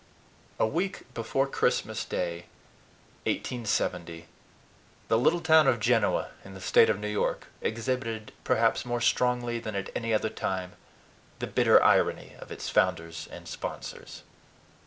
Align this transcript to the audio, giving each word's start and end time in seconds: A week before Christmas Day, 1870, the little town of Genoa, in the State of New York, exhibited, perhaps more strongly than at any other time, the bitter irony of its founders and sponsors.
A 0.57 0.65
week 0.65 1.13
before 1.13 1.45
Christmas 1.45 2.05
Day, 2.05 2.45
1870, 3.27 4.25
the 5.09 5.17
little 5.19 5.41
town 5.41 5.67
of 5.67 5.79
Genoa, 5.79 6.29
in 6.43 6.55
the 6.55 6.59
State 6.59 6.89
of 6.89 6.99
New 6.99 7.07
York, 7.07 7.49
exhibited, 7.61 8.31
perhaps 8.43 8.83
more 8.83 8.99
strongly 8.99 9.59
than 9.59 9.75
at 9.75 9.91
any 9.95 10.11
other 10.11 10.29
time, 10.31 10.71
the 11.37 11.45
bitter 11.45 11.83
irony 11.83 12.33
of 12.39 12.51
its 12.51 12.67
founders 12.67 13.27
and 13.31 13.47
sponsors. 13.47 14.23